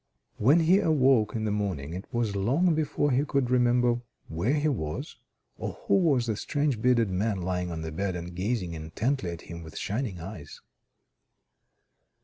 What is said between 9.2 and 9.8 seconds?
at him with